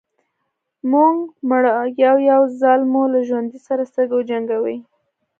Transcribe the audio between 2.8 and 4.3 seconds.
مو له ژوند سره سترګې